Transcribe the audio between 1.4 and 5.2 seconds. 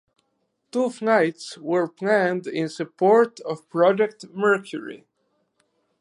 were planned in support of Project Mercury.